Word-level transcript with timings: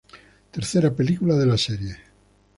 Tercera 0.49 0.89
película 0.95 1.35
de 1.35 1.45
la 1.45 1.59
serie. 1.59 1.95